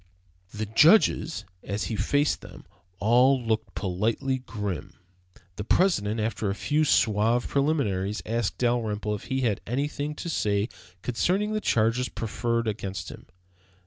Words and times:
The 0.51 0.65
judges, 0.65 1.45
as 1.63 1.83
he 1.83 1.95
faced 1.95 2.41
them, 2.41 2.65
all 2.97 3.39
looked 3.39 3.75
politely 3.75 4.39
grim. 4.39 4.93
The 5.57 5.63
President, 5.63 6.19
after 6.19 6.49
a 6.49 6.55
few 6.55 6.83
suave 6.85 7.47
preliminaries, 7.47 8.23
asked 8.25 8.57
Dalrymple 8.57 9.13
if 9.13 9.25
he 9.25 9.41
had 9.41 9.61
anything 9.67 10.15
to 10.15 10.27
say 10.27 10.69
concerning 11.03 11.53
the 11.53 11.61
charges 11.61 12.09
preferred 12.09 12.67
against 12.67 13.09
him. 13.09 13.27